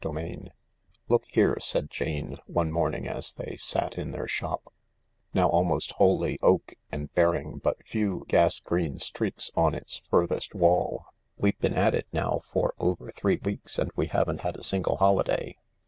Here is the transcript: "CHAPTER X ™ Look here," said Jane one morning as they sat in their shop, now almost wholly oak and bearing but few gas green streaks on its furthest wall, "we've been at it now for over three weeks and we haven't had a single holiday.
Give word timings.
"CHAPTER 0.03 0.19
X 0.19 0.37
™ 0.37 0.49
Look 1.09 1.25
here," 1.31 1.57
said 1.59 1.91
Jane 1.91 2.37
one 2.47 2.71
morning 2.71 3.07
as 3.07 3.35
they 3.35 3.55
sat 3.57 3.99
in 3.99 4.09
their 4.09 4.27
shop, 4.27 4.73
now 5.31 5.47
almost 5.47 5.91
wholly 5.91 6.39
oak 6.41 6.73
and 6.91 7.13
bearing 7.13 7.59
but 7.63 7.85
few 7.85 8.25
gas 8.27 8.59
green 8.59 8.97
streaks 8.97 9.51
on 9.53 9.75
its 9.75 10.01
furthest 10.09 10.55
wall, 10.55 11.05
"we've 11.37 11.59
been 11.59 11.75
at 11.75 11.93
it 11.93 12.07
now 12.11 12.41
for 12.51 12.73
over 12.79 13.11
three 13.11 13.37
weeks 13.43 13.77
and 13.77 13.91
we 13.95 14.07
haven't 14.07 14.41
had 14.41 14.57
a 14.57 14.63
single 14.63 14.97
holiday. 14.97 15.55